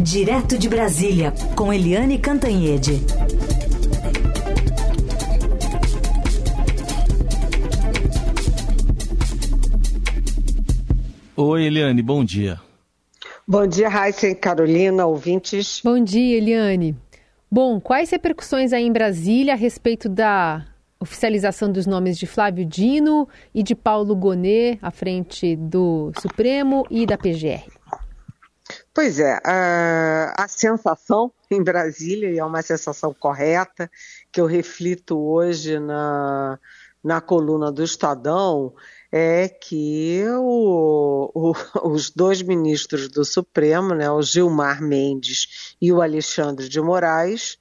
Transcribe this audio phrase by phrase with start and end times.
[0.00, 3.02] Direto de Brasília, com Eliane Cantanhede.
[11.34, 12.60] Oi, Eliane, bom dia.
[13.48, 15.80] Bom dia, Raíssa e Carolina, ouvintes.
[15.82, 16.94] Bom dia, Eliane.
[17.50, 20.66] Bom, quais repercussões aí em Brasília a respeito da
[21.00, 27.06] oficialização dos nomes de Flávio Dino e de Paulo Gonet à frente do Supremo e
[27.06, 27.75] da PGR?
[28.96, 33.90] Pois é, a, a sensação em Brasília, e é uma sensação correta,
[34.32, 36.58] que eu reflito hoje na,
[37.04, 38.74] na coluna do Estadão,
[39.12, 41.52] é que o, o,
[41.92, 47.58] os dois ministros do Supremo, né, o Gilmar Mendes e o Alexandre de Moraes,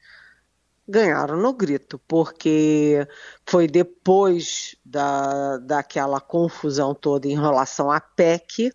[0.87, 3.05] ganharam no grito, porque
[3.45, 8.71] foi depois da, daquela confusão toda em relação à PEC,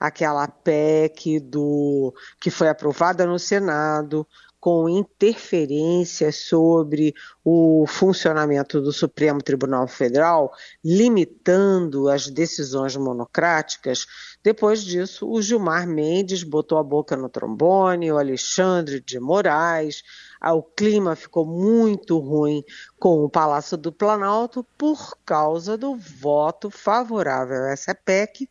[0.00, 4.26] aquela PEC do, que foi aprovada no Senado,
[4.60, 10.52] com interferência sobre o funcionamento do Supremo Tribunal Federal,
[10.84, 14.06] limitando as decisões monocráticas.
[14.44, 20.02] Depois disso, o Gilmar Mendes botou a boca no trombone, o Alexandre de Moraes,
[20.42, 22.62] o clima ficou muito ruim
[22.98, 28.48] com o Palácio do Planalto por causa do voto favorável a essa PEC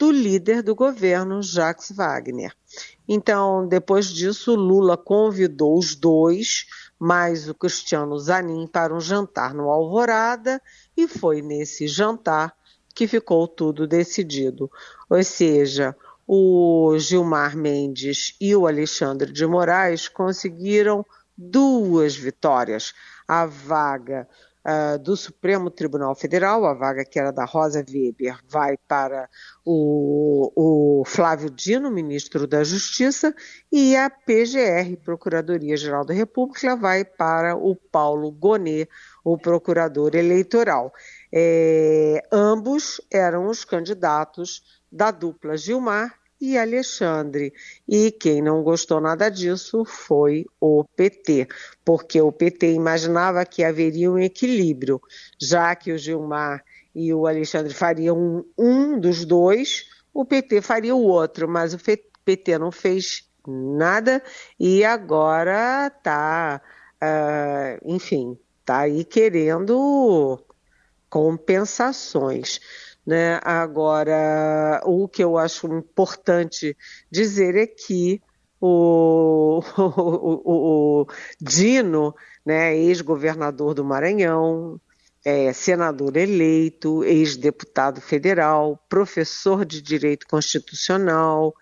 [0.00, 2.56] do líder do governo, Jacques Wagner.
[3.06, 6.64] Então, depois disso, Lula convidou os dois,
[6.98, 10.58] mais o Cristiano Zanin, para um jantar no Alvorada,
[10.96, 12.56] e foi nesse jantar
[12.94, 14.70] que ficou tudo decidido.
[15.10, 15.94] Ou seja,
[16.26, 21.04] o Gilmar Mendes e o Alexandre de Moraes conseguiram
[21.36, 22.94] duas vitórias.
[23.28, 24.26] A vaga
[24.64, 29.28] uh, do Supremo Tribunal Federal, a vaga que era da Rosa Weber, vai para
[29.64, 33.34] o, o Flávio Dino, ministro da Justiça,
[33.70, 38.88] e a PGR, Procuradoria-Geral da República, vai para o Paulo Gonet,
[39.24, 40.92] o procurador eleitoral.
[41.32, 47.52] É, ambos eram os candidatos da dupla Gilmar e Alexandre.
[47.86, 51.48] E quem não gostou nada disso foi o PT,
[51.84, 55.00] porque o PT imaginava que haveria um equilíbrio,
[55.40, 56.64] já que o Gilmar
[56.94, 61.78] e o Alexandre fariam um, um dos dois, o PT faria o outro, mas o
[62.24, 64.22] PT não fez nada
[64.58, 70.42] e agora está, uh, ah, enfim, está aí querendo
[71.08, 72.60] compensações.
[73.10, 73.40] Né?
[73.42, 76.76] Agora, o que eu acho importante
[77.10, 78.22] dizer é que
[78.62, 81.06] o, o, o, o
[81.40, 82.14] Dino,
[82.46, 84.80] né, ex-governador do Maranhão,
[85.24, 91.52] é, senador eleito, ex-deputado federal, professor de direito constitucional,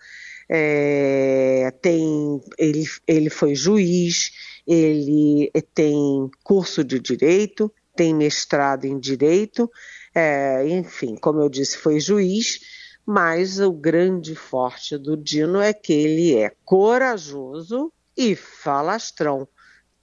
[0.47, 4.29] é, tem, ele, ele foi juiz,
[4.67, 9.67] ele tem curso de direito, tem mestrado em direito,
[10.13, 12.59] é, enfim, como eu disse, foi juiz,
[13.05, 19.47] mas o grande forte do Dino é que ele é corajoso e falastrão,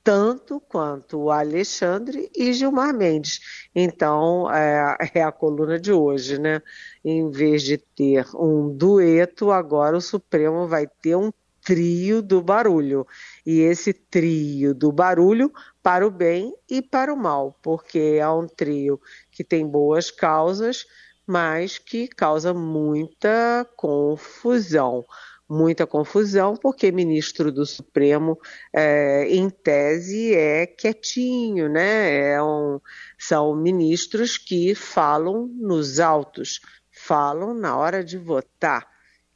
[0.02, 3.40] tanto quanto o Alexandre e Gilmar Mendes.
[3.74, 6.62] Então, é, é a coluna de hoje, né?
[7.04, 11.32] Em vez de ter um dueto, agora o Supremo vai ter um
[11.66, 13.04] trio do barulho.
[13.44, 15.52] E esse trio do barulho
[15.82, 19.00] para o bem e para o mal, porque é um trio
[19.36, 20.86] que tem boas causas,
[21.26, 25.04] mas que causa muita confusão.
[25.48, 28.36] Muita confusão, porque ministro do Supremo,
[28.72, 32.32] é, em tese, é quietinho, né?
[32.32, 32.80] É um,
[33.16, 36.60] são ministros que falam nos autos,
[36.90, 38.88] falam na hora de votar.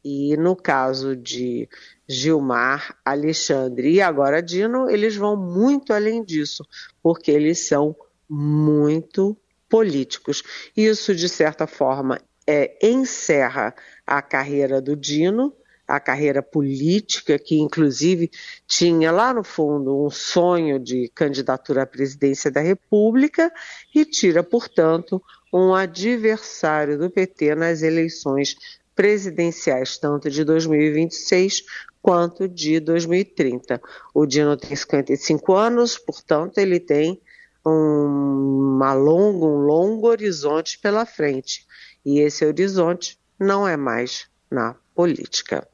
[0.04, 1.68] E no caso de
[2.08, 6.66] Gilmar, Alexandre e agora Dino, eles vão muito além disso,
[7.00, 7.94] porque eles são
[8.28, 9.36] muito
[9.70, 10.42] políticos.
[10.76, 13.74] Isso, de certa forma, é, encerra
[14.06, 15.54] a carreira do Dino,
[15.86, 18.30] a carreira política, que inclusive
[18.66, 23.52] tinha lá no fundo um sonho de candidatura à presidência da República,
[23.94, 25.22] e tira, portanto,
[25.52, 28.56] um adversário do PT nas eleições
[28.94, 31.64] presidenciais, tanto de 2026
[32.02, 33.80] quanto de 2030.
[34.14, 37.20] O Dino tem 55 anos, portanto, ele tem
[37.64, 41.66] uma longa, um longo horizonte pela frente.
[42.04, 45.66] E esse horizonte não é mais na política.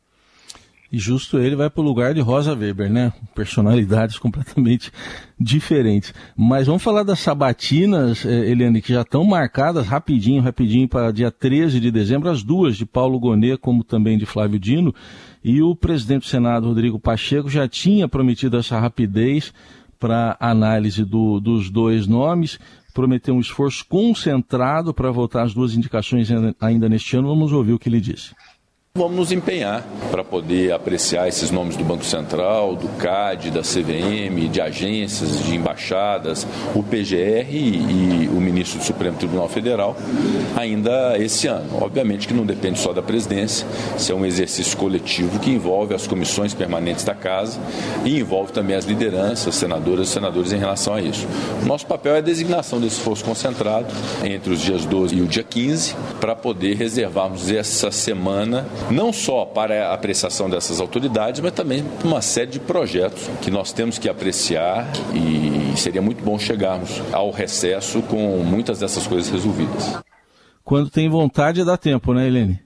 [0.91, 3.13] E justo ele vai para o lugar de Rosa Weber, né?
[3.35, 4.93] Personalidades completamente
[5.39, 6.15] diferentes.
[6.37, 11.31] Mas vamos falar das sabatinas, eh, Eliane, que já estão marcadas rapidinho, rapidinho para dia
[11.31, 14.95] 13 de dezembro, as duas de Paulo Gonê, como também de Flávio Dino.
[15.43, 19.53] E o presidente do Senado, Rodrigo Pacheco, já tinha prometido essa rapidez
[19.99, 22.59] para análise do, dos dois nomes,
[22.95, 26.29] prometeu um esforço concentrado para votar as duas indicações
[26.61, 27.29] ainda neste ano.
[27.29, 28.35] Vamos ouvir o que ele disse.
[28.97, 34.49] Vamos nos empenhar para poder apreciar esses nomes do Banco Central, do CAD, da CVM,
[34.51, 39.95] de agências, de embaixadas, o PGR e, e, o ministro do Supremo Tribunal Federal
[40.57, 41.67] ainda esse ano.
[41.79, 43.67] Obviamente que não depende só da presidência,
[43.99, 47.61] isso é um exercício coletivo que envolve as comissões permanentes da casa
[48.03, 51.27] e envolve também as lideranças, senadoras e senadores em relação a isso.
[51.63, 53.89] O nosso papel é a designação desse esforço concentrado
[54.25, 59.45] entre os dias 12 e o dia 15 para poder reservarmos essa semana não só
[59.45, 64.09] para a apreciação dessas autoridades, mas também uma série de projetos que nós temos que
[64.09, 69.99] apreciar e seria muito bom chegarmos ao recesso com muitas dessas coisas resolvidas.
[70.65, 72.61] Quando tem vontade, dá tempo, né, Helene?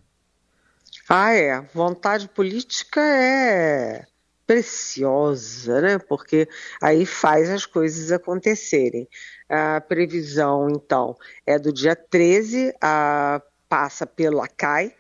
[1.09, 1.61] Ah, é.
[1.75, 4.07] Vontade política é
[4.47, 5.99] preciosa, né?
[5.99, 6.49] Porque
[6.83, 9.09] aí faz as coisas acontecerem.
[9.49, 11.17] A previsão, então,
[11.47, 14.93] é do dia 13, a, passa pela CAI,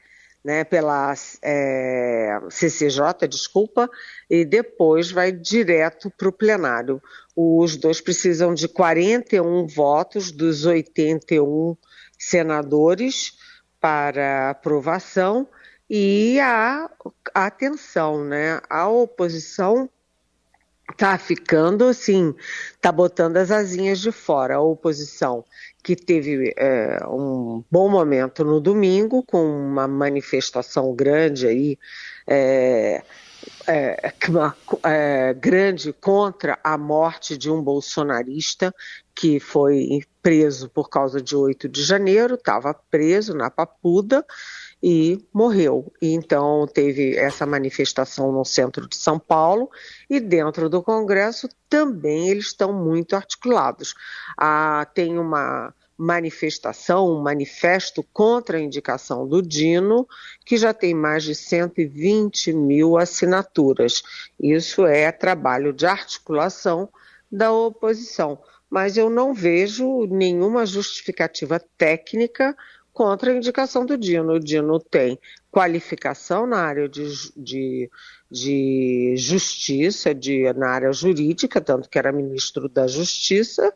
[0.44, 3.90] né, pela é, CCJ, desculpa,
[4.28, 7.00] e depois vai direto para o plenário.
[7.36, 11.76] Os dois precisam de 41 votos dos 81
[12.18, 13.32] senadores
[13.80, 15.48] para aprovação
[15.88, 16.90] e a
[17.34, 18.60] atenção, né?
[18.68, 19.90] A oposição
[20.92, 22.34] está ficando assim,
[22.74, 24.56] está botando as asinhas de fora.
[24.56, 25.44] A oposição
[25.82, 31.78] que teve é, um bom momento no domingo, com uma manifestação grande aí,
[32.26, 33.02] é,
[33.66, 38.74] é, uma, é, grande contra a morte de um bolsonarista
[39.14, 44.24] que foi preso por causa de 8 de janeiro, estava preso na Papuda
[44.82, 45.92] e morreu.
[46.00, 49.70] E então teve essa manifestação no centro de São Paulo
[50.08, 53.94] e dentro do Congresso também eles estão muito articulados.
[54.36, 60.08] Ah, tem uma manifestação, um manifesto contra a indicação do Dino,
[60.46, 64.02] que já tem mais de 120 mil assinaturas.
[64.40, 66.88] Isso é trabalho de articulação
[67.30, 68.40] da oposição.
[68.70, 72.56] Mas eu não vejo nenhuma justificativa técnica
[72.92, 74.34] contra a indicação do Dino.
[74.34, 75.18] O Dino tem
[75.50, 77.06] qualificação na área de,
[77.36, 77.90] de,
[78.30, 83.72] de justiça, de, na área jurídica, tanto que era ministro da Justiça,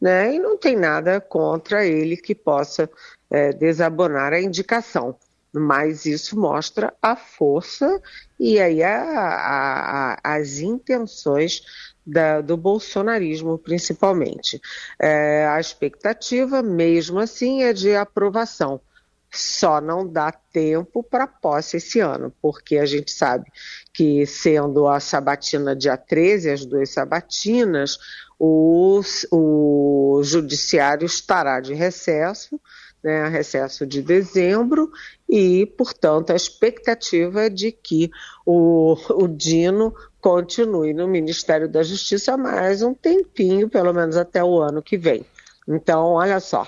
[0.00, 0.34] né?
[0.34, 2.88] e não tem nada contra ele que possa
[3.30, 5.16] é, desabonar a indicação.
[5.52, 8.00] Mas isso mostra a força
[8.38, 11.62] e aí a, a, a, as intenções
[12.08, 14.60] da, do bolsonarismo, principalmente.
[14.98, 18.80] É, a expectativa, mesmo assim, é de aprovação.
[19.30, 23.44] Só não dá tempo para posse esse ano, porque a gente sabe
[23.92, 27.98] que, sendo a sabatina dia 13, as duas sabatinas,
[28.38, 32.58] o, o judiciário estará de recesso,
[33.02, 34.90] né, recesso de dezembro,
[35.28, 38.10] e, portanto, a expectativa é de que
[38.44, 44.60] o, o Dino continue no Ministério da Justiça mais um tempinho, pelo menos até o
[44.60, 45.24] ano que vem.
[45.66, 46.66] Então, olha só,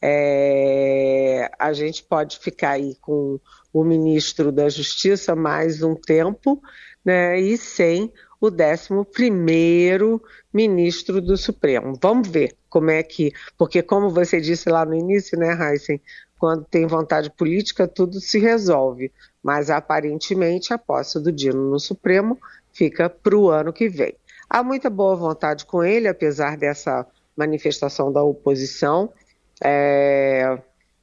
[0.00, 3.40] é, a gente pode ficar aí com
[3.72, 6.62] o ministro da Justiça mais um tempo,
[7.04, 10.20] né, e sem o 11
[10.52, 11.98] ministro do Supremo.
[12.02, 13.32] Vamos ver como é que.
[13.56, 16.00] Porque, como você disse lá no início, né, Heisen,
[16.38, 19.12] quando tem vontade política, tudo se resolve.
[19.42, 22.38] Mas aparentemente a posse do Dino no Supremo
[22.72, 24.16] fica para o ano que vem.
[24.50, 27.06] Há muita boa vontade com ele, apesar dessa
[27.36, 29.12] manifestação da oposição,
[29.64, 30.58] é,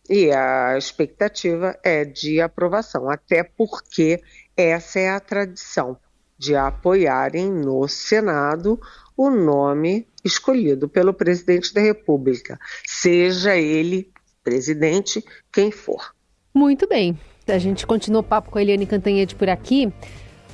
[0.10, 4.22] e a expectativa é de aprovação, até porque
[4.62, 5.98] essa é a tradição
[6.38, 8.80] de apoiarem no Senado
[9.16, 14.12] o nome escolhido pelo presidente da República, seja ele
[14.44, 16.14] presidente quem for.
[16.54, 17.20] Muito bem.
[17.48, 19.92] A gente continua o papo com a Eliane Cantanhede por aqui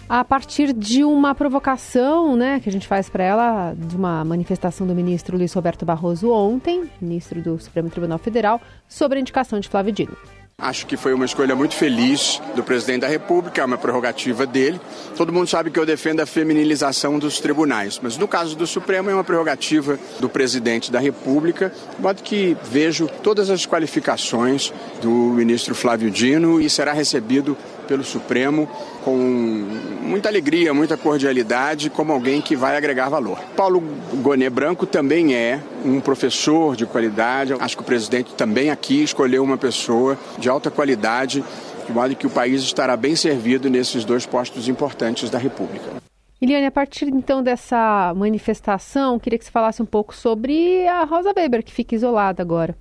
[0.07, 4.85] a partir de uma provocação né, que a gente faz para ela, de uma manifestação
[4.85, 9.67] do ministro Luiz Roberto Barroso ontem, ministro do Supremo Tribunal Federal, sobre a indicação de
[9.67, 10.15] Flávio Dino.
[10.57, 14.79] Acho que foi uma escolha muito feliz do presidente da República, é uma prerrogativa dele.
[15.17, 19.09] Todo mundo sabe que eu defendo a feminilização dos tribunais, mas no caso do Supremo
[19.09, 24.71] é uma prerrogativa do presidente da República, de modo que vejo todas as qualificações
[25.01, 28.67] do ministro Flávio Dino e será recebido pelo Supremo
[29.03, 33.39] com muita alegria, muita cordialidade, como alguém que vai agregar valor.
[33.55, 33.81] Paulo
[34.15, 37.53] Gonê Branco também é um professor de qualidade.
[37.53, 41.43] Acho que o presidente também aqui escolheu uma pessoa de alta qualidade,
[41.85, 46.03] de modo que o país estará bem servido nesses dois postos importantes da República.
[46.41, 51.33] Eliane, a partir então dessa manifestação, queria que você falasse um pouco sobre a Rosa
[51.35, 52.75] Weber, que fica isolada agora.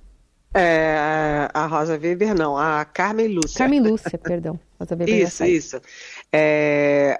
[0.57, 3.57] É, a Rosa Weber não, a Carmen Lúcia.
[3.57, 4.57] Carmen Lúcia, perdão.
[4.79, 5.81] Rosa Weber isso, isso.
[6.31, 7.19] É,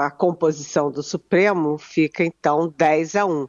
[0.00, 3.48] a composição do Supremo fica então 10 a 1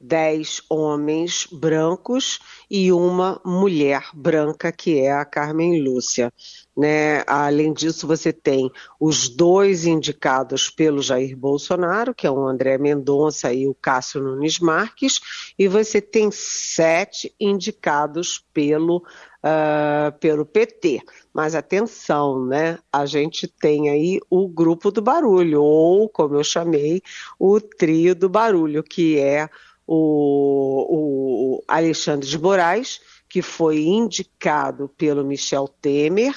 [0.00, 2.38] dez homens brancos
[2.70, 6.32] e uma mulher branca, que é a Carmen Lúcia.
[6.80, 7.22] Né?
[7.26, 13.52] Além disso, você tem os dois indicados pelo Jair Bolsonaro, que é o André Mendonça
[13.52, 15.20] e o Cássio Nunes Marques,
[15.58, 19.04] e você tem sete indicados pelo,
[19.44, 21.02] uh, pelo PT.
[21.34, 22.78] Mas atenção, né?
[22.90, 27.02] A gente tem aí o grupo do barulho, ou como eu chamei,
[27.38, 29.50] o trio do barulho, que é
[29.86, 36.34] o, o Alexandre de Moraes, que foi indicado pelo Michel Temer,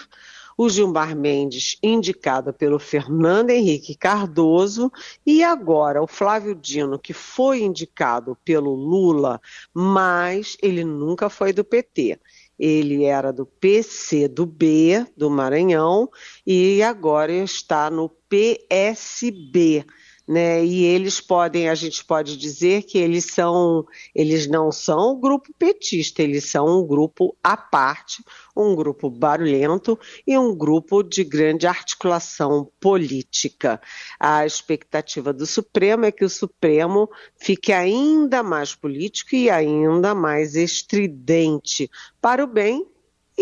[0.57, 4.91] o Gilmar Mendes, indicado pelo Fernando Henrique Cardoso,
[5.25, 9.41] e agora o Flávio Dino, que foi indicado pelo Lula,
[9.74, 12.19] mas ele nunca foi do PT.
[12.57, 16.10] Ele era do PC do B, do Maranhão,
[16.45, 19.86] e agora está no PSB
[20.27, 20.63] né?
[20.63, 25.53] E eles podem, a gente pode dizer que eles são, eles não são o grupo
[25.58, 28.24] petista, eles são um grupo à parte,
[28.56, 33.82] um grupo barulhento e um grupo de grande articulação política.
[34.20, 40.56] A expectativa do Supremo é que o Supremo fique ainda mais político e ainda mais
[40.56, 41.89] estridente
[42.22, 42.92] para o bem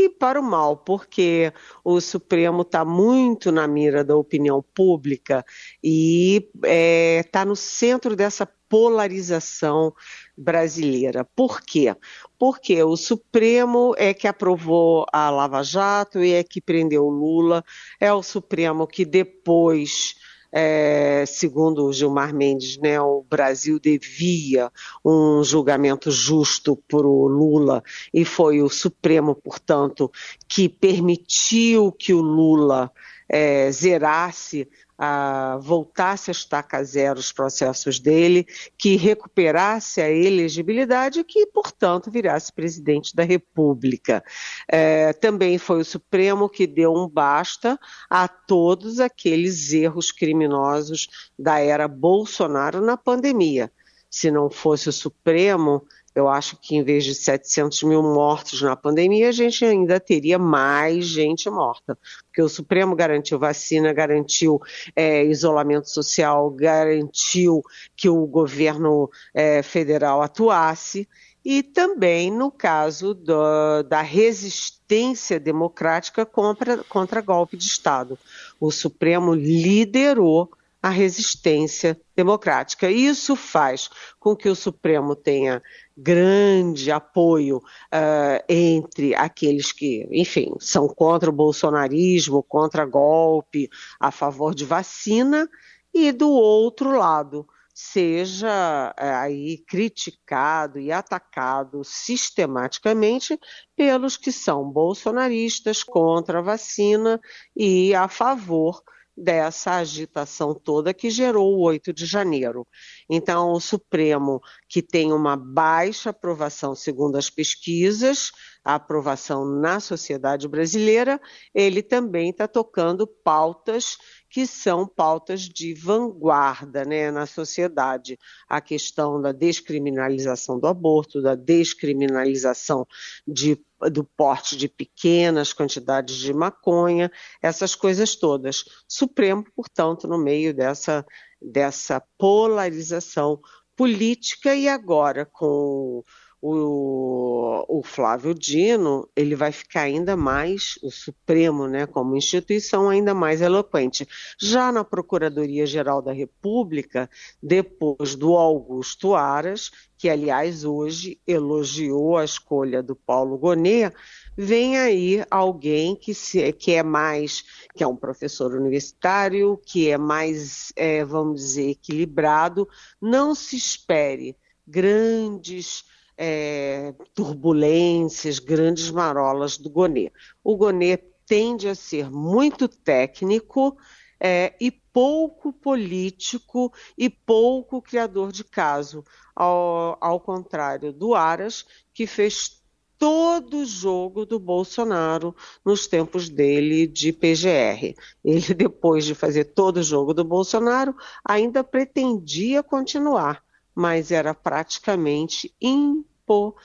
[0.05, 1.53] e para o mal, porque
[1.83, 5.45] o Supremo está muito na mira da opinião pública
[5.83, 9.93] e está é, tá no centro dessa polarização
[10.37, 11.25] brasileira.
[11.35, 11.93] Por quê?
[12.39, 17.63] Porque o Supremo é que aprovou a Lava Jato e é que prendeu o Lula,
[17.99, 20.15] é o Supremo que depois
[20.51, 24.71] é, segundo Gilmar Mendes, né, o Brasil devia
[25.03, 30.11] um julgamento justo para o Lula e foi o Supremo, portanto,
[30.47, 32.91] que permitiu que o Lula
[33.29, 34.67] é, zerasse
[35.03, 38.45] a, voltasse a estaca zero os processos dele,
[38.77, 44.23] que recuperasse a elegibilidade e que, portanto, virasse presidente da República.
[44.67, 51.57] É, também foi o Supremo que deu um basta a todos aqueles erros criminosos da
[51.57, 53.71] era Bolsonaro na pandemia.
[54.07, 58.75] Se não fosse o Supremo, eu acho que em vez de 700 mil mortos na
[58.75, 61.97] pandemia, a gente ainda teria mais gente morta.
[62.25, 64.59] Porque o Supremo garantiu vacina, garantiu
[64.95, 67.63] é, isolamento social, garantiu
[67.95, 71.07] que o governo é, federal atuasse.
[71.43, 78.19] E também no caso do, da resistência democrática contra, contra golpe de Estado.
[78.59, 80.51] O Supremo liderou
[80.81, 82.89] a resistência democrática.
[82.89, 85.61] Isso faz com que o Supremo tenha
[85.95, 93.69] grande apoio uh, entre aqueles que, enfim, são contra o bolsonarismo, contra golpe,
[93.99, 95.47] a favor de vacina,
[95.93, 103.39] e do outro lado seja uh, aí criticado e atacado sistematicamente
[103.75, 107.19] pelos que são bolsonaristas contra a vacina
[107.55, 108.81] e a favor
[109.15, 112.67] dessa agitação toda que gerou o 8 de janeiro.
[113.09, 118.31] Então, o Supremo, que tem uma baixa aprovação segundo as pesquisas,
[118.63, 121.19] a aprovação na sociedade brasileira,
[121.53, 123.97] ele também está tocando pautas
[124.31, 128.17] que são pautas de vanguarda né, na sociedade.
[128.47, 132.87] A questão da descriminalização do aborto, da descriminalização
[133.27, 133.61] de,
[133.91, 137.11] do porte de pequenas quantidades de maconha,
[137.41, 138.63] essas coisas todas.
[138.87, 141.05] Supremo, portanto, no meio dessa,
[141.41, 143.41] dessa polarização
[143.75, 146.03] política e agora com
[146.41, 153.13] o, o, Flávio Dino ele vai ficar ainda mais, o Supremo, né, como instituição, ainda
[153.13, 154.07] mais eloquente.
[154.39, 157.07] Já na Procuradoria-Geral da República,
[157.41, 159.69] depois do Augusto Aras,
[159.99, 163.95] que aliás hoje elogiou a escolha do Paulo Gonet,
[164.35, 167.43] vem aí alguém que, se, que é mais,
[167.75, 172.67] que é um professor universitário, que é mais, é, vamos dizer, equilibrado.
[172.99, 175.83] Não se espere grandes
[176.17, 180.11] é, turbulências, grandes marolas do Gonê.
[180.43, 183.77] O Gonê tende a ser muito técnico
[184.19, 189.03] é, e pouco político e pouco criador de caso,
[189.35, 192.61] ao, ao contrário do Aras, que fez
[193.01, 197.95] todo o jogo do Bolsonaro nos tempos dele de PGR.
[198.23, 203.43] Ele, depois de fazer todo o jogo do Bolsonaro, ainda pretendia continuar,
[203.75, 206.55] mas era praticamente impossível,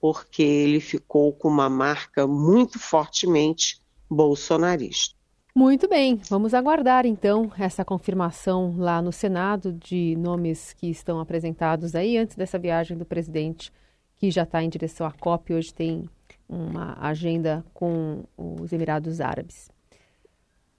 [0.00, 5.14] porque ele ficou com uma marca muito fortemente bolsonarista.
[5.54, 11.94] Muito bem, vamos aguardar então essa confirmação lá no Senado de nomes que estão apresentados
[11.94, 13.72] aí antes dessa viagem do presidente
[14.16, 15.52] que já está em direção à COP.
[15.54, 16.08] Hoje tem
[16.48, 19.70] uma agenda com os Emirados Árabes.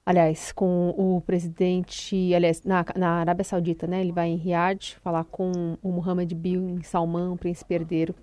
[0.06, 4.02] Aliás, com o presidente, aliás, na, na Arábia Saudita, né?
[4.02, 8.16] Ele vai em Riad falar com o Mohammed bin Salman, o príncipe herdeiro,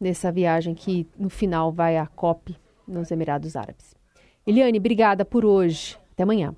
[0.00, 3.94] nessa viagem que no final vai à COP nos Emirados Árabes.
[4.46, 5.96] Eliane, obrigada por hoje.
[6.12, 6.54] Até amanhã.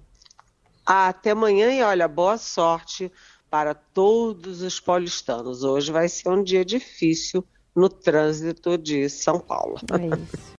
[0.84, 3.12] Até amanhã e olha, boa sorte
[3.50, 5.62] para todos os paulistanos.
[5.62, 9.76] Hoje vai ser um dia difícil no trânsito de São Paulo.
[9.92, 10.56] É isso.